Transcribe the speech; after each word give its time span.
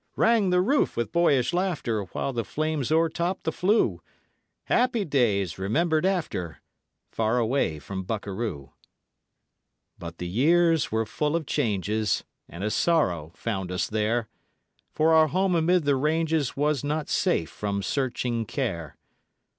Rang 0.15 0.49
the 0.49 0.61
roof 0.61 0.97
with 0.97 1.11
boyish 1.11 1.53
laughter 1.53 2.05
While 2.05 2.33
the 2.33 2.43
flames 2.43 2.91
o'er 2.91 3.07
topped 3.07 3.43
the 3.43 3.51
flue; 3.51 4.01
Happy 4.63 5.05
days 5.05 5.59
remembered 5.59 6.07
after 6.07 6.59
Far 7.11 7.37
away 7.37 7.77
from 7.77 8.03
Bukaroo. 8.03 8.71
But 9.99 10.17
the 10.17 10.27
years 10.27 10.91
were 10.91 11.05
full 11.05 11.35
of 11.35 11.45
changes, 11.45 12.23
And 12.49 12.63
a 12.63 12.71
sorrow 12.71 13.31
found 13.35 13.71
us 13.71 13.85
there; 13.87 14.27
For 14.91 15.13
our 15.13 15.27
home 15.27 15.53
amid 15.53 15.83
the 15.83 15.95
ranges 15.95 16.57
Was 16.57 16.83
not 16.83 17.07
safe 17.07 17.51
from 17.51 17.83
searching 17.83 18.47
Care. 18.47 18.97